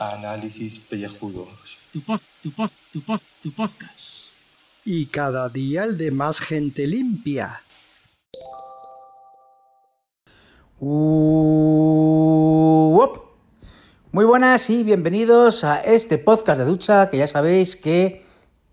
[0.00, 1.78] Análisis pellejudos.
[1.92, 4.32] Tu pod, tu pod, tu pod, tu podcast.
[4.84, 7.62] Y cada día el de más gente limpia.
[10.80, 12.08] Uop.
[14.10, 18.26] Muy buenas y bienvenidos a este podcast de ducha que ya sabéis que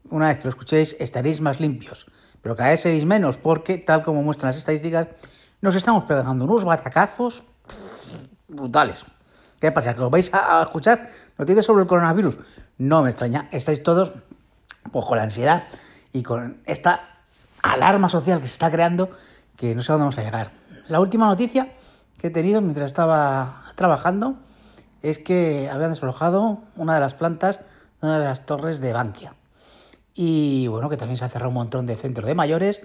[0.09, 2.07] una vez que lo escuchéis estaréis más limpios,
[2.44, 5.07] pero cada vez seréis menos porque tal como muestran las estadísticas
[5.62, 7.43] nos estamos pegando unos batacazos
[8.50, 9.06] brutales.
[9.60, 9.96] ¿Qué pasa?
[9.96, 12.37] ¿Que os vais a escuchar noticias sobre el coronavirus?
[12.78, 14.11] No me extraña, estáis todos
[14.92, 15.64] pues con la ansiedad
[16.11, 17.21] y con esta
[17.61, 19.10] alarma social que se está creando
[19.56, 20.51] que no sé a dónde vamos a llegar.
[20.89, 21.71] La última noticia
[22.20, 24.36] que he tenido mientras estaba trabajando
[25.01, 27.60] es que habían desalojado una de las plantas
[28.01, 29.34] de una de las torres de Bankia.
[30.15, 32.81] Y bueno, que también se ha cerrado un montón de centros de mayores.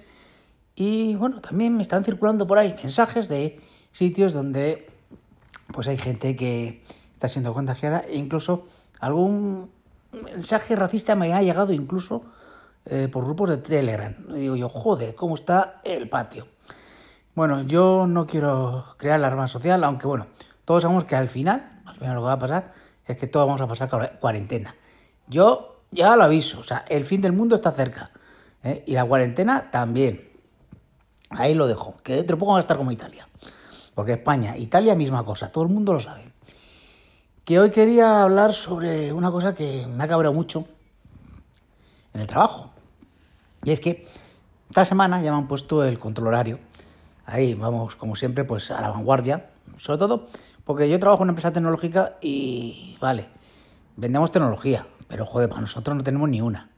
[0.74, 3.60] Y bueno, también me están circulando por ahí mensajes de
[3.92, 4.88] sitios donde
[5.72, 6.82] pues hay gente que
[7.14, 8.66] está siendo contagiada e incluso
[9.00, 9.70] algún
[10.12, 12.22] mensaje racista me ha llegado incluso
[12.86, 14.14] eh, por grupos de Telegram.
[14.32, 16.46] Digo yo, joder, ¿cómo está el patio?
[17.34, 20.28] Bueno, yo no quiero crear alarma social, aunque bueno,
[20.64, 22.72] todos sabemos que al final, al final lo que va a pasar
[23.06, 24.74] es que todos vamos a pasar cuare- cuarentena.
[25.26, 28.10] Yo ya lo aviso, o sea, el fin del mundo está cerca.
[28.62, 28.84] ¿eh?
[28.86, 30.28] Y la cuarentena también.
[31.30, 33.28] Ahí lo dejo, que dentro de poco va a estar como Italia.
[33.94, 36.32] Porque España, Italia, misma cosa, todo el mundo lo sabe.
[37.44, 40.66] Que hoy quería hablar sobre una cosa que me ha cabreado mucho
[42.14, 42.70] en el trabajo.
[43.64, 44.06] Y es que
[44.68, 46.58] esta semana ya me han puesto el control horario.
[47.26, 49.50] Ahí vamos, como siempre, pues a la vanguardia.
[49.76, 50.28] Sobre todo
[50.68, 53.26] porque yo trabajo en una empresa tecnológica y, vale,
[53.96, 56.70] vendemos tecnología, pero joder, para nosotros no tenemos ni una.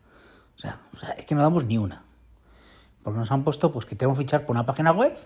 [0.56, 0.80] O sea,
[1.16, 2.04] es que no damos ni una.
[3.02, 5.16] Porque nos han puesto pues que tenemos que fichar por una página web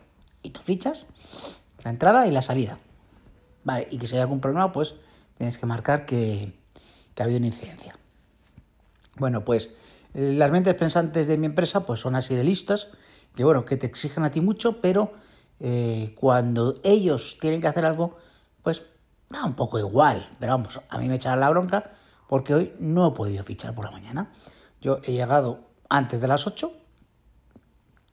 [0.42, 1.06] y tú fichas
[1.82, 2.78] la entrada y la salida.
[3.64, 4.94] Vale, y que si hay algún problema, pues
[5.36, 6.58] tienes que marcar que,
[7.14, 7.96] que ha habido una incidencia.
[9.16, 9.70] Bueno, pues
[10.12, 12.88] las mentes pensantes de mi empresa pues son así de listas,
[13.34, 15.12] que bueno, que te exigen a ti mucho, pero
[15.60, 18.16] eh, cuando ellos tienen que hacer algo,
[18.62, 18.82] pues
[19.28, 20.28] da un poco igual.
[20.38, 21.90] Pero vamos, a mí me echarán la bronca
[22.28, 24.32] porque hoy no he podido fichar por la mañana.
[24.80, 26.72] Yo he llegado antes de las 8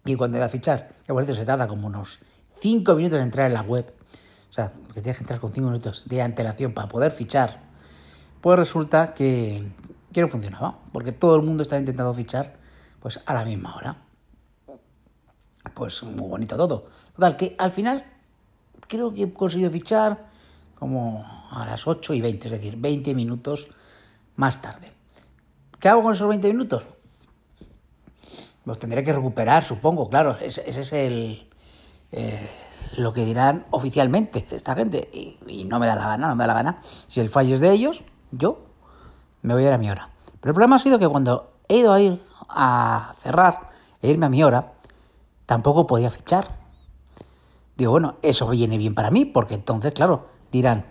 [0.05, 2.19] y cuando he a fichar, que por cierto se tarda como unos
[2.59, 3.93] 5 minutos en entrar en la web,
[4.49, 7.61] o sea, que tienes que entrar con 5 minutos de antelación para poder fichar,
[8.41, 9.71] pues resulta que,
[10.11, 12.55] que no funcionaba, porque todo el mundo estaba intentando fichar
[12.99, 13.97] pues a la misma hora.
[15.73, 16.87] Pues muy bonito todo.
[17.15, 18.05] Total, que al final
[18.87, 20.29] creo que he conseguido fichar
[20.75, 23.67] como a las 8 y 20, es decir, 20 minutos
[24.35, 24.91] más tarde.
[25.79, 26.85] ¿Qué hago con esos 20 minutos?
[28.65, 30.37] Los tendré que recuperar, supongo, claro.
[30.39, 31.49] Ese, es el
[32.11, 32.49] eh,
[32.97, 35.09] lo que dirán oficialmente esta gente.
[35.11, 36.77] Y, y no me da la gana, no me da la gana.
[37.07, 38.65] Si el fallo es de ellos, yo
[39.41, 40.09] me voy a ir a mi hora.
[40.39, 43.67] Pero el problema ha sido que cuando he ido a ir a cerrar
[44.01, 44.73] e irme a mi hora,
[45.45, 46.59] tampoco podía fichar.
[47.75, 50.85] Digo, bueno, eso viene bien para mí, porque entonces, claro, dirán,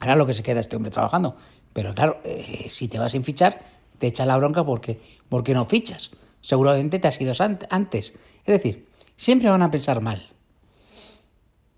[0.00, 1.36] hará lo que se queda este hombre trabajando.
[1.72, 3.60] Pero claro, eh, si te vas sin fichar,
[3.98, 6.10] te echa la bronca porque, porque no fichas.
[6.40, 7.32] Seguramente te has ido
[7.70, 8.18] antes.
[8.44, 10.28] Es decir, siempre van a pensar mal.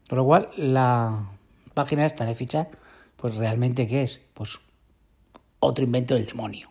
[0.08, 1.30] Con lo cual, la
[1.74, 2.70] página esta de fichar,
[3.16, 4.20] pues realmente, ¿qué es?
[4.34, 4.58] Pues
[5.60, 6.70] otro invento del demonio.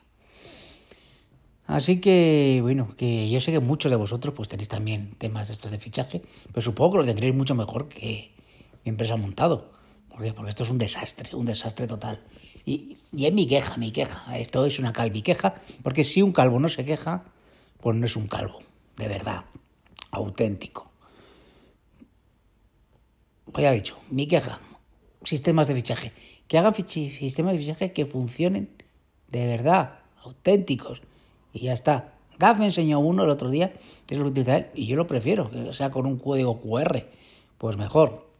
[1.66, 5.72] Así que, bueno, que yo sé que muchos de vosotros pues tenéis también temas estos
[5.72, 8.32] de fichaje, pero supongo que lo tendréis mucho mejor que
[8.84, 9.72] mi empresa montado.
[10.10, 10.34] ¿Por qué?
[10.34, 12.22] Porque esto es un desastre, un desastre total.
[12.66, 14.38] Y, es mi queja, mi queja.
[14.38, 17.26] Esto es una calviqueja, porque si un calvo no se queja,
[17.82, 18.60] pues no es un calvo,
[18.98, 19.46] de verdad,
[20.12, 20.90] auténtico.
[23.52, 24.60] Pues ya he dicho, mi queja,
[25.24, 26.14] sistemas de fichaje.
[26.48, 28.70] Que hagan sistemas de fichaje que funcionen
[29.30, 31.02] de verdad, auténticos.
[31.52, 32.14] Y ya está.
[32.40, 33.74] Gaz me enseñó uno el otro día,
[34.06, 36.60] que es lo que utiliza él, y yo lo prefiero, que sea con un código
[36.62, 37.06] QR.
[37.58, 38.33] Pues mejor.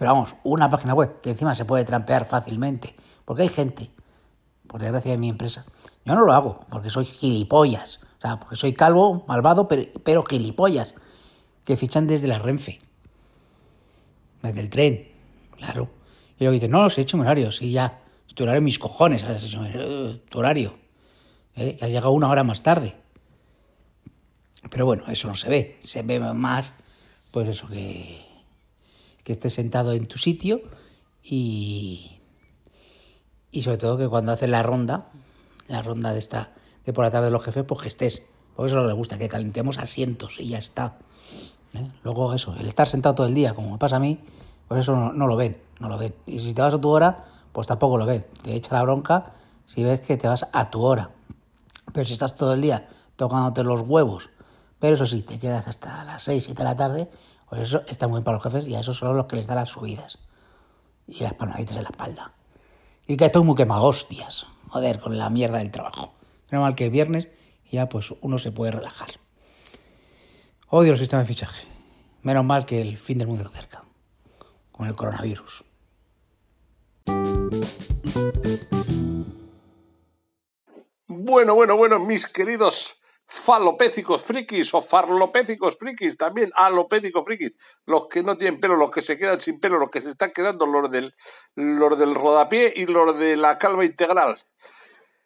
[0.00, 2.94] Pero vamos, una página web que encima se puede trampear fácilmente.
[3.26, 3.90] Porque hay gente,
[4.66, 5.66] por desgracia de mi empresa.
[6.06, 8.00] Yo no lo hago, porque soy gilipollas.
[8.16, 10.94] O sea, porque soy calvo, malvado, pero, pero gilipollas.
[11.64, 12.80] Que fichan desde la Renfe.
[14.40, 15.06] Desde el tren,
[15.58, 15.90] claro.
[16.38, 17.52] Y luego dicen, no, los he hecho en horario.
[17.52, 18.00] Sí, ya.
[18.34, 20.78] Tu horario, mis cojones, has eh, tu horario.
[21.56, 21.76] ¿eh?
[21.76, 22.96] Que has llegado una hora más tarde.
[24.70, 25.78] Pero bueno, eso no se ve.
[25.84, 26.72] Se ve más,
[27.32, 28.29] pues eso, que,
[29.24, 30.62] que estés sentado en tu sitio
[31.22, 32.20] y,
[33.50, 35.10] y sobre todo que cuando haces la ronda,
[35.68, 36.52] la ronda de esta
[36.84, 38.22] de por la tarde de los jefes, pues que estés
[38.56, 40.98] Por eso no le gusta, que calentemos asientos y ya está.
[41.74, 41.86] ¿eh?
[42.02, 44.20] Luego eso, el estar sentado todo el día, como me pasa a mí,
[44.66, 46.14] pues eso no, no lo ven, no lo ven.
[46.26, 48.26] Y si te vas a tu hora, pues tampoco lo ven.
[48.42, 49.30] Te echa la bronca
[49.64, 51.10] si ves que te vas a tu hora.
[51.92, 52.86] Pero si estás todo el día
[53.16, 54.30] tocándote los huevos,
[54.78, 57.10] pero eso sí, te quedas hasta las 6, 7 de la tarde,
[57.50, 59.48] pues eso está muy bien para los jefes y a esos son los que les
[59.48, 60.18] da las subidas
[61.08, 62.32] y las palmaditas en la espalda.
[63.08, 64.46] Y que estoy muy quemado, hostias.
[64.68, 66.14] Joder, con la mierda del trabajo.
[66.48, 67.26] Menos mal que es viernes
[67.70, 69.08] ya pues uno se puede relajar.
[70.68, 71.66] Odio el sistema de fichaje.
[72.22, 73.84] Menos mal que el fin del mundo está cerca.
[74.70, 75.64] Con el coronavirus.
[81.08, 82.99] Bueno, bueno, bueno, mis queridos
[83.30, 87.52] falopécicos frikis o farlopécicos frikis, también alopécicos frikis,
[87.86, 90.32] los que no tienen pelo, los que se quedan sin pelo, los que se están
[90.32, 91.14] quedando, los del,
[91.54, 94.36] los del rodapié y los de la calva integral.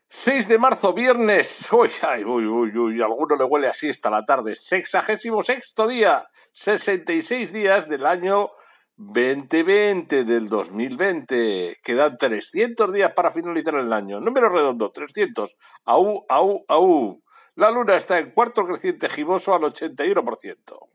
[0.06, 1.66] 6 de marzo, viernes.
[1.72, 4.54] Uy, ay, uy, uy, uy, a alguno le huele así esta la tarde.
[4.54, 8.50] Sexagésimo sexto día, 66 días del año
[8.96, 11.78] 2020 del 2020.
[11.82, 14.20] Quedan 300 días para finalizar el año.
[14.20, 15.56] Número redondo, 300.
[15.86, 17.23] Aú, aú, aú.
[17.56, 20.88] La luna está en cuarto creciente giboso al 81%.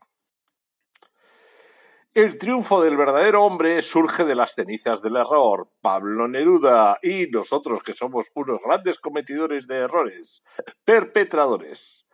[2.14, 5.72] El triunfo del verdadero hombre surge de las cenizas del error.
[5.80, 10.44] Pablo Neruda y nosotros que somos unos grandes cometidores de errores,
[10.84, 12.08] perpetradores.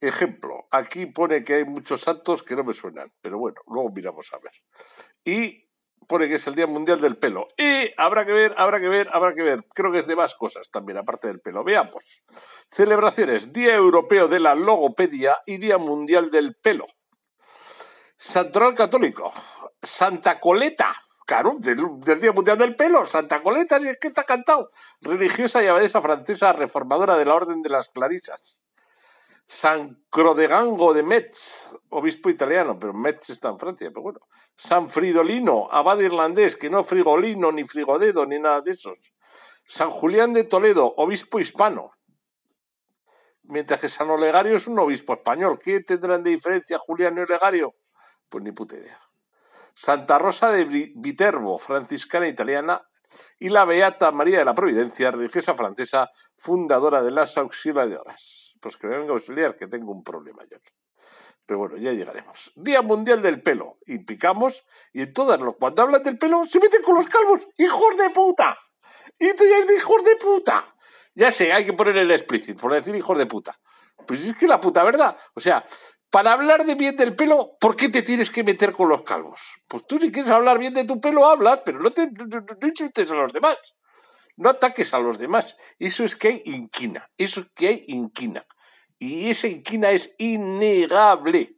[0.00, 4.32] Ejemplo, aquí pone que hay muchos santos que no me suenan, pero bueno, luego miramos
[4.32, 4.52] a ver.
[5.24, 5.67] Y
[6.08, 7.48] pone que es el Día Mundial del Pelo.
[7.56, 9.64] Y habrá que ver, habrá que ver, habrá que ver.
[9.74, 11.62] Creo que es de más cosas también, aparte del pelo.
[11.62, 12.02] Veamos.
[12.70, 13.52] Celebraciones.
[13.52, 16.86] Día Europeo de la Logopedia y Día Mundial del Pelo.
[18.16, 19.32] Santoral Católico.
[19.80, 20.92] Santa Coleta.
[21.26, 21.76] Claro, del,
[22.20, 23.04] Día Mundial del Pelo.
[23.04, 24.70] Santa Coleta, si es que está cantado.
[25.02, 28.60] Religiosa y abadesa francesa reformadora de la Orden de las Clarisas.
[29.50, 34.20] San Crodegango de Metz, obispo italiano, pero Metz está en Francia, pero bueno.
[34.54, 39.14] San Fridolino, abad irlandés, que no frigolino, ni frigodedo, ni nada de esos.
[39.64, 41.92] San Julián de Toledo, obispo hispano.
[43.44, 45.58] Mientras que San Olegario es un obispo español.
[45.58, 47.74] ¿Qué tendrán de diferencia Julián y Olegario?
[48.28, 49.00] Pues ni puta idea.
[49.72, 52.86] Santa Rosa de Viterbo, franciscana italiana,
[53.38, 58.47] y la Beata María de la Providencia, religiosa francesa, fundadora de las Auxiliadoras.
[58.60, 60.70] Pues que me venga a auxiliar, que tengo un problema yo aquí.
[61.46, 62.52] Pero bueno, ya llegaremos.
[62.56, 63.78] Día Mundial del Pelo.
[63.86, 67.48] Y picamos, y en todas, cuando hablan del pelo, se meten con los calvos.
[67.56, 68.56] ¡Hijos de puta!
[69.18, 70.74] Y tú ya es de hijos de puta.
[71.14, 73.58] Ya sé, hay que poner el explícito, por decir hijos de puta.
[74.06, 75.16] Pues es que la puta verdad.
[75.34, 75.64] O sea,
[76.10, 79.40] para hablar de bien del pelo, ¿por qué te tienes que meter con los calvos?
[79.66, 82.68] Pues tú si quieres hablar bien de tu pelo, hablas, pero no, te, no, no
[82.68, 83.56] insultes a los demás.
[84.38, 85.56] No ataques a los demás.
[85.80, 87.10] Eso es que hay inquina.
[87.18, 88.46] Eso es que hay inquina.
[89.00, 91.57] Y esa inquina es innegable.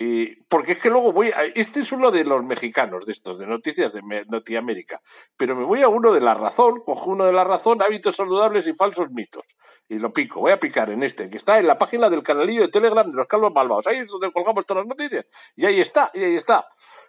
[0.00, 3.38] Eh, porque es que luego voy a, este es uno de los mexicanos de estos
[3.38, 5.00] de noticias de Norteamérica
[5.36, 8.66] pero me voy a uno de la razón cojo uno de la razón hábitos saludables
[8.66, 9.44] y falsos mitos
[9.88, 12.62] y lo pico voy a picar en este que está en la página del canalillo
[12.62, 15.80] de Telegram de los calvos malvados ahí es donde colgamos todas las noticias y ahí
[15.80, 16.66] está y ahí está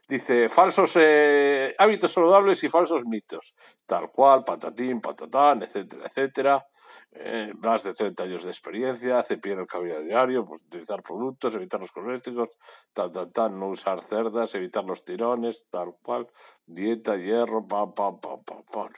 [0.08, 3.56] dice falsos eh, hábitos saludables y falsos mitos
[3.88, 6.68] tal cual patatín patatán etcétera etcétera
[7.12, 11.80] eh, más de 30 años de experiencia, cepillar el cabello diario, pues, utilizar productos, evitar
[11.80, 12.50] los cosméticos,
[12.94, 16.28] tal, tal, tal, no usar cerdas, evitar los tirones, tal cual,
[16.66, 18.90] dieta, hierro, pam, pam, pam, pam, pam,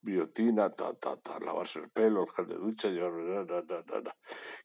[0.00, 4.16] biotina, ta, ta, ta, lavarse el pelo, el gel de ducha, yo, na, na, na.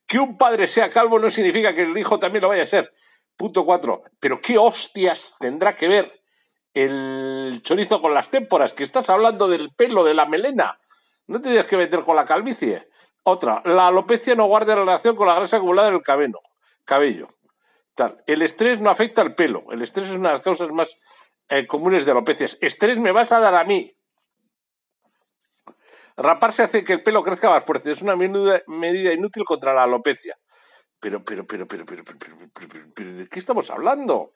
[0.05, 2.93] que un padre sea calvo no significa que el hijo también lo vaya a ser.
[3.35, 4.03] Punto cuatro.
[4.19, 6.23] Pero qué hostias tendrá que ver
[6.73, 10.79] el chorizo con las témporas, que estás hablando del pelo, de la melena.
[11.27, 12.89] No te tienes que meter con la calvicie.
[13.23, 16.41] Otra, la alopecia no guarda relación con la grasa acumulada en el cabello.
[16.83, 17.29] cabello.
[17.95, 18.21] Tal.
[18.27, 19.65] El estrés no afecta al pelo.
[19.71, 20.95] El estrés es una de las causas más
[21.49, 22.57] eh, comunes de alopecias.
[22.59, 23.95] Estrés me vas a dar a mí.
[26.17, 27.91] Raparse hace que el pelo crezca más fuerte.
[27.91, 30.37] Es una medida, inútil contra la alopecia.
[30.99, 34.33] Pero, pero, pero, pero, pero, pero, pero, pero, pero, pero, ¿de qué estamos hablando?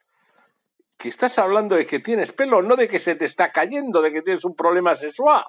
[0.97, 4.11] Que estás hablando de que tienes pelo, no de que se te está cayendo, de
[4.11, 5.43] que tienes un problema sexual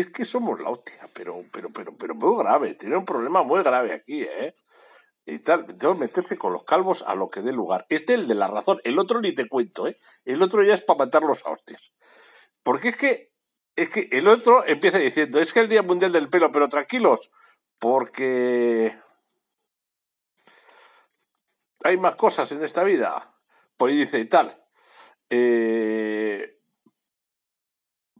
[0.00, 3.62] es que somos la hostia, pero, pero, pero, pero muy grave, tiene un problema muy
[3.62, 4.54] grave aquí, ¿eh?
[5.26, 7.86] Y tal, que meterse con los calvos a lo que dé lugar.
[7.88, 9.96] Este es el de la razón, el otro ni te cuento, ¿eh?
[10.24, 11.92] El otro ya es para matarlos a hostias.
[12.62, 13.32] Porque es que,
[13.76, 17.30] es que el otro empieza diciendo, es que el Día Mundial del Pelo, pero tranquilos,
[17.78, 18.98] porque
[21.84, 23.32] hay más cosas en esta vida.
[23.76, 24.60] Pues dice y tal.
[25.30, 26.60] Eh,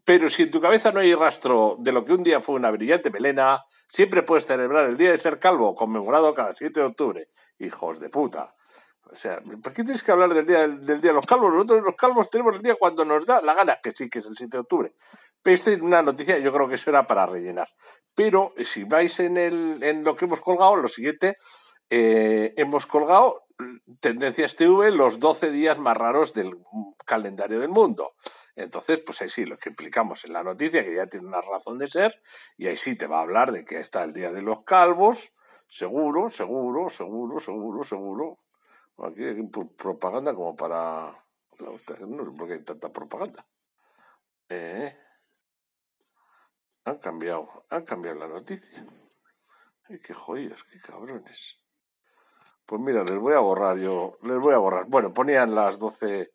[0.05, 2.71] Pero si en tu cabeza no hay rastro de lo que un día fue una
[2.71, 7.29] brillante melena, siempre puedes celebrar el Día de Ser Calvo, conmemorado cada 7 de octubre.
[7.59, 8.55] Hijos de puta.
[9.11, 11.53] O sea, ¿por qué tienes que hablar del día, del día de los calvos?
[11.53, 14.27] Nosotros los calvos tenemos el día cuando nos da la gana, que sí, que es
[14.27, 14.95] el 7 de octubre.
[15.45, 17.69] Esta es una noticia, yo creo que eso era para rellenar.
[18.15, 21.37] Pero si vais en, el, en lo que hemos colgado, lo siguiente,
[21.91, 23.44] eh, hemos colgado
[24.01, 26.57] Tendencias TV los 12 días más raros del
[27.05, 28.15] calendario del mundo.
[28.57, 31.79] Entonces, pues ahí sí, lo que implicamos en la noticia, que ya tiene una razón
[31.79, 32.23] de ser,
[32.57, 35.33] y ahí sí te va a hablar de que está el Día de los Calvos,
[35.69, 38.39] seguro, seguro, seguro, seguro, seguro.
[38.99, 39.43] Aquí hay
[39.77, 41.25] propaganda como para...
[41.59, 43.47] No sé por qué hay tanta propaganda.
[44.49, 44.97] Eh,
[46.85, 48.85] han cambiado, han cambiado la noticia.
[49.89, 51.64] Ay, qué jodidos, qué cabrones.
[52.67, 54.87] Pues mira, les voy a borrar yo, les voy a borrar.
[54.87, 56.33] Bueno, ponían las 12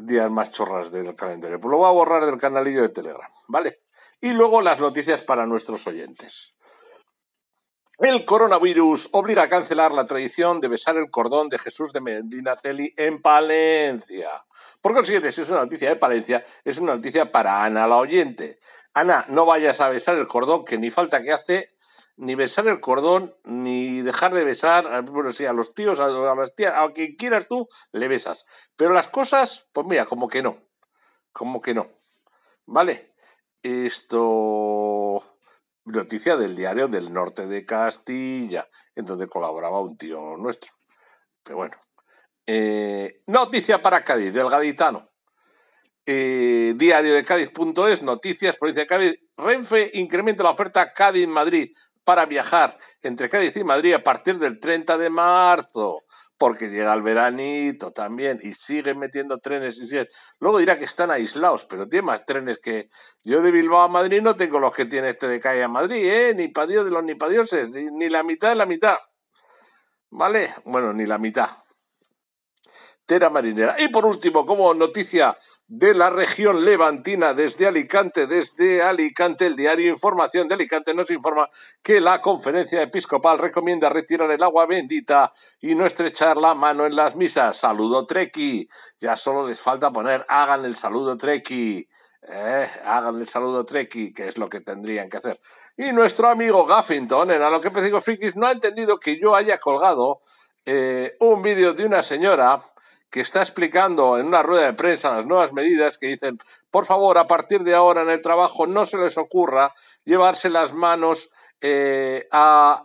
[0.00, 1.60] días más chorras del calendario.
[1.60, 3.82] Pues lo voy a borrar del canalillo de Telegram, ¿vale?
[4.20, 6.54] Y luego las noticias para nuestros oyentes.
[7.98, 12.94] El coronavirus obliga a cancelar la tradición de besar el cordón de Jesús de Medinaceli
[12.96, 14.30] en Palencia.
[14.80, 18.60] Por consiguiente, si es una noticia de Palencia, es una noticia para Ana la oyente.
[18.94, 21.70] Ana, no vayas a besar el cordón, que ni falta que hace,
[22.18, 26.54] ni besar el cordón, ni dejar de besar, bueno, sí, a los tíos, a, las
[26.54, 28.44] tías, a quien quieras tú, le besas.
[28.76, 30.58] Pero las cosas, pues mira, como que no.
[31.32, 31.88] Como que no.
[32.66, 33.14] ¿Vale?
[33.62, 35.22] Esto
[35.84, 40.72] noticia del diario del norte de Castilla, en donde colaboraba un tío nuestro.
[41.44, 41.76] Pero bueno.
[42.46, 45.08] Eh, noticia para Cádiz, del gaditano.
[46.04, 49.20] Eh, diario de Cádiz.es, noticias, provincia de Cádiz.
[49.36, 51.70] Renfe incrementa la oferta Cádiz-Madrid
[52.08, 56.04] para viajar entre Cádiz y Madrid a partir del 30 de marzo
[56.38, 60.08] porque llega el veranito también y siguen metiendo trenes y siguen.
[60.40, 62.88] Luego dirá que están aislados, pero tiene más trenes que
[63.22, 66.02] yo de Bilbao a Madrid no tengo los que tiene este de calle a Madrid,
[66.02, 66.32] ¿eh?
[66.34, 68.96] Ni para Dios de los ni para dioses, ni, ni la mitad de la mitad.
[70.08, 70.54] ¿Vale?
[70.64, 71.50] Bueno, ni la mitad.
[73.04, 73.76] Tera marinera.
[73.78, 75.36] Y por último, como noticia
[75.68, 78.26] de la región levantina desde Alicante.
[78.26, 81.48] Desde Alicante, el diario Información de Alicante nos informa
[81.82, 86.96] que la conferencia episcopal recomienda retirar el agua bendita y no estrechar la mano en
[86.96, 87.58] las misas.
[87.58, 88.66] Saludo Treki.
[88.98, 91.86] Ya solo les falta poner hagan el saludo Treki.
[92.22, 95.38] Eh, hagan el saludo Treki, que es lo que tendrían que hacer.
[95.76, 99.36] Y nuestro amigo Gaffington, en A lo que Pecigo Frikis, no ha entendido que yo
[99.36, 100.20] haya colgado
[100.64, 102.62] eh, un vídeo de una señora
[103.10, 106.38] que está explicando en una rueda de prensa las nuevas medidas que dicen,
[106.70, 109.72] por favor, a partir de ahora en el trabajo no se les ocurra
[110.04, 112.84] llevarse las manos eh, a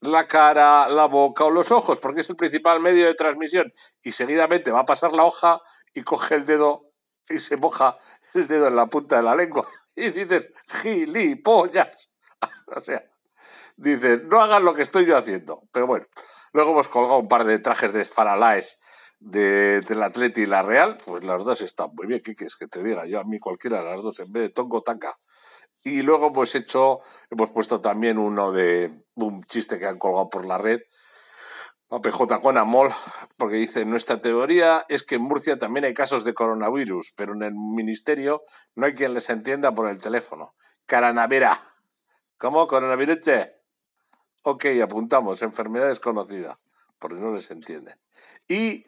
[0.00, 3.72] la cara, la boca o los ojos, porque es el principal medio de transmisión.
[4.02, 5.60] Y seguidamente va a pasar la hoja
[5.94, 6.82] y coge el dedo
[7.28, 7.96] y se moja
[8.34, 9.66] el dedo en la punta de la lengua.
[9.94, 10.48] Y dices,
[10.80, 12.10] gilipollas.
[12.74, 13.04] o sea,
[13.76, 15.64] dices, no hagan lo que estoy yo haciendo.
[15.70, 16.06] Pero bueno,
[16.54, 18.80] luego hemos colgado un par de trajes de Faralaes
[19.24, 22.20] de, del Atleti y la Real, pues las dos están muy bien.
[22.22, 23.06] ¿Qué quieres que te diga?
[23.06, 25.18] Yo a mí cualquiera de las dos, en vez de Tongo Taca.
[25.84, 27.00] Y luego pues hecho,
[27.30, 30.80] hemos puesto también uno de un chiste que han colgado por la red,
[31.90, 32.90] a PJ con Amol,
[33.36, 37.42] porque dice, nuestra teoría es que en Murcia también hay casos de coronavirus, pero en
[37.42, 40.54] el ministerio no hay quien les entienda por el teléfono.
[40.86, 41.60] Caranavera.
[42.38, 42.66] ¿Cómo?
[42.66, 43.18] ¿Coronavirus?
[44.42, 46.58] Ok, apuntamos, enfermedad desconocida,
[46.98, 47.94] porque no les entienden.
[48.48, 48.86] Y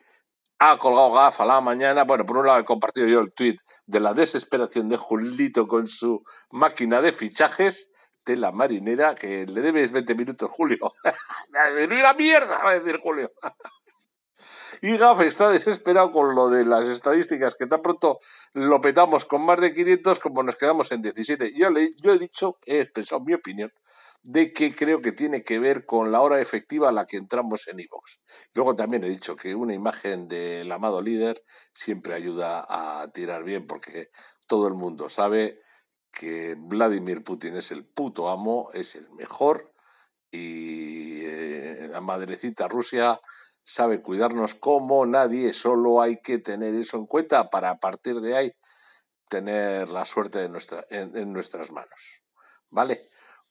[0.71, 2.05] ha colgado gafa la mañana.
[2.05, 3.57] Bueno, por un lado he compartido yo el tweet
[3.87, 7.91] de la desesperación de Julito con su máquina de fichajes
[8.25, 10.93] de la marinera, que le debes 20 minutos, Julio.
[11.89, 12.63] ¡Mira mierda!
[12.63, 13.31] Va a decir Julio.
[14.83, 18.19] Y Gaf está desesperado con lo de las estadísticas, que tan pronto
[18.53, 21.53] lo petamos con más de 500 como nos quedamos en 17.
[21.57, 23.73] Yo, le, yo he dicho, he expresado mi opinión,
[24.23, 27.69] de que creo que tiene que ver con la hora efectiva a la que entramos
[27.69, 28.19] en iVoox.
[28.55, 33.67] Luego también he dicho que una imagen del amado líder siempre ayuda a tirar bien,
[33.67, 34.09] porque
[34.47, 35.61] todo el mundo sabe
[36.11, 39.75] que Vladimir Putin es el puto amo, es el mejor,
[40.31, 43.21] y eh, la madrecita Rusia
[43.65, 48.37] sabe cuidarnos como nadie, solo hay que tener eso en cuenta para a partir de
[48.37, 48.53] ahí
[49.29, 52.23] tener la suerte de nuestra, en nuestras manos.
[52.71, 53.09] ¿Vale?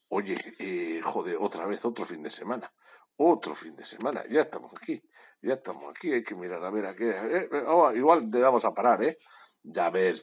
[0.08, 2.72] Oye, eh, joder, otra vez otro fin de semana.
[3.16, 4.22] Otro fin de semana.
[4.30, 5.02] Ya estamos aquí.
[5.40, 6.12] Ya estamos aquí.
[6.12, 7.10] Hay que mirar a ver a qué.
[7.10, 9.18] Eh, eh, oh, igual te damos a parar, ¿eh?
[9.62, 10.14] Ya ver,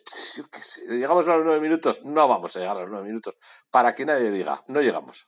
[0.52, 0.86] qué sé.
[0.88, 2.00] ¿Llegamos a los nueve minutos?
[2.04, 3.36] No vamos a llegar a los nueve minutos.
[3.70, 5.28] Para que nadie diga, no llegamos.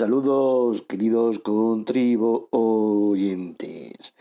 [0.00, 4.14] Saludos, queridos contribuyentes.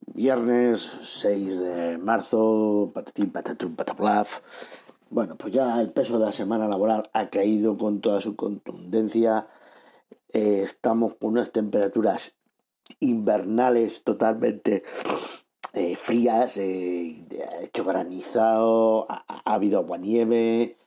[0.00, 4.40] Viernes 6 de marzo, patatín, patatún, pataplaf.
[5.10, 9.46] Bueno, pues ya el peso de la semana laboral ha caído con toda su contundencia.
[10.32, 12.34] Eh, estamos con unas temperaturas
[12.98, 14.82] invernales totalmente
[15.72, 17.24] eh, frías, eh,
[17.62, 20.78] hecho granizado, ha, ha habido aguanieve,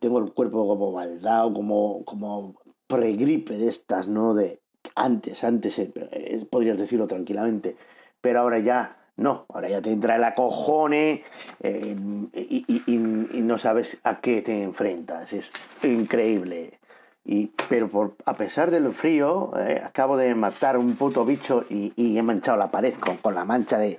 [0.00, 4.34] tengo el cuerpo como baldado, como, como pregripe de estas, ¿no?
[4.34, 4.60] De
[4.94, 7.76] antes, antes, eh, eh, podrías decirlo tranquilamente,
[8.20, 11.24] pero ahora ya no, ahora ya te entra el acojone
[11.60, 11.96] eh,
[12.34, 15.50] y, no sabes a qué te enfrentas, es
[15.82, 16.78] increíble.
[17.24, 19.52] Y, pero por, a pesar del frío,
[19.84, 23.78] acabo de matar un puto bicho y, he manchado la pared con, con, la mancha
[23.78, 23.98] de...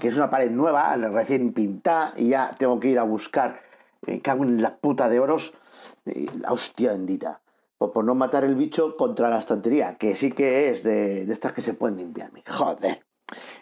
[0.00, 3.60] que es una pared nueva, recién pintada, y ya tengo que ir a buscar,
[4.22, 5.54] cago en la puta de oros,
[6.04, 7.40] la hostia bendita
[7.78, 11.32] por, por no matar el bicho contra la estantería, que sí que es de, de
[11.32, 12.30] estas que se pueden limpiar.
[12.46, 13.04] Joder.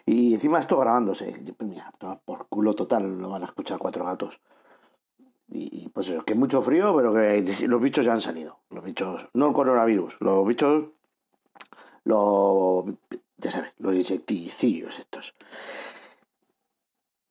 [0.05, 1.43] Y encima esto grabándose.
[1.59, 1.91] Mira,
[2.25, 4.39] por culo total lo van a escuchar cuatro gatos.
[5.49, 8.59] Y pues eso, que mucho frío, pero que los bichos ya han salido.
[8.69, 10.89] Los bichos, no el coronavirus, los bichos,
[12.03, 12.85] los,
[13.37, 15.35] ya sabes, los insecticillos estos.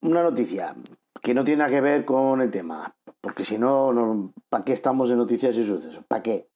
[0.00, 0.74] Una noticia
[1.22, 5.10] que no tiene nada que ver con el tema, porque si no, ¿para qué estamos
[5.10, 6.04] en noticias y sucesos?
[6.06, 6.48] ¿Para qué?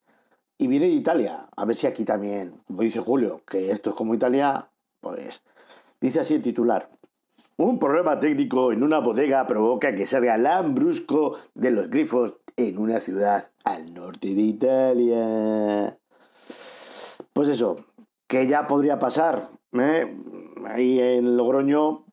[0.61, 3.95] Y viene de Italia, a ver si aquí también, como dice Julio, que esto es
[3.95, 5.41] como Italia, pues
[5.99, 6.87] dice así el titular.
[7.57, 12.99] Un problema técnico en una bodega provoca que salga lambrusco de los grifos en una
[12.99, 15.97] ciudad al norte de Italia.
[17.33, 17.77] Pues eso,
[18.27, 19.49] que ya podría pasar.
[19.73, 20.15] ¿eh?
[20.67, 22.05] Ahí en Logroño,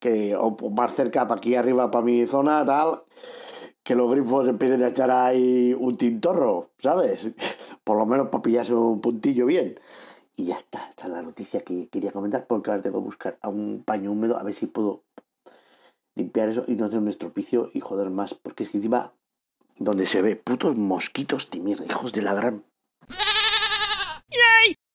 [0.00, 3.04] que, o más cerca, para aquí arriba, para mi zona, tal,
[3.84, 7.30] que los grifos empiecen a echar ahí un tintorro, ¿sabes?
[7.86, 9.78] Por lo menos para pillarse un puntillo bien.
[10.34, 13.38] Y ya está, esta es la noticia que quería comentar porque ahora tengo que buscar
[13.40, 15.04] a un paño húmedo a ver si puedo
[16.16, 18.34] limpiar eso y no hacer un estropicio y joder más.
[18.34, 19.12] Porque es que encima,
[19.78, 22.64] donde se ve putos mosquitos mierda, hijos de la gran